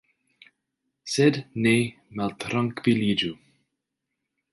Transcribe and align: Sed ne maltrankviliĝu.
Sed 1.15 1.37
ne 1.65 1.73
maltrankviliĝu. 2.21 3.31